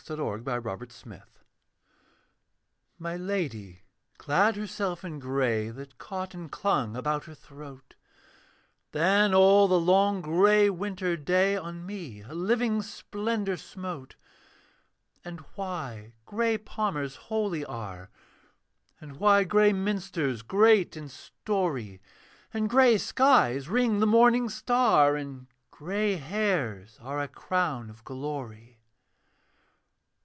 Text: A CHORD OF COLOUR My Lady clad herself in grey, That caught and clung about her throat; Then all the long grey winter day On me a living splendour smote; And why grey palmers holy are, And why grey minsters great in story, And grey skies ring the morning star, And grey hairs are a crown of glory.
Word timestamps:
A 0.09 0.15
CHORD 0.17 0.47
OF 0.47 0.63
COLOUR 0.65 1.23
My 2.97 3.15
Lady 3.15 3.83
clad 4.17 4.55
herself 4.55 5.05
in 5.05 5.19
grey, 5.19 5.69
That 5.69 5.99
caught 5.99 6.33
and 6.33 6.51
clung 6.51 6.95
about 6.97 7.25
her 7.25 7.35
throat; 7.35 7.93
Then 8.93 9.33
all 9.35 9.67
the 9.67 9.79
long 9.79 10.21
grey 10.21 10.69
winter 10.71 11.15
day 11.15 11.55
On 11.55 11.85
me 11.85 12.23
a 12.23 12.33
living 12.33 12.81
splendour 12.81 13.55
smote; 13.55 14.15
And 15.23 15.41
why 15.55 16.13
grey 16.25 16.57
palmers 16.57 17.15
holy 17.15 17.63
are, 17.63 18.09
And 18.99 19.17
why 19.17 19.43
grey 19.43 19.71
minsters 19.71 20.41
great 20.41 20.97
in 20.97 21.09
story, 21.09 22.01
And 22.51 22.67
grey 22.71 22.97
skies 22.97 23.69
ring 23.69 23.99
the 23.99 24.07
morning 24.07 24.49
star, 24.49 25.15
And 25.15 25.45
grey 25.69 26.15
hairs 26.15 26.97
are 27.01 27.21
a 27.21 27.27
crown 27.29 27.89
of 27.91 28.03
glory. 28.03 28.79